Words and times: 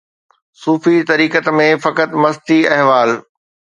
صوفي 0.61 0.95
طریقت 1.11 1.45
۾ 1.59 1.67
فقط 1.85 2.09
مستي 2.23 2.59
احوال 2.75 3.11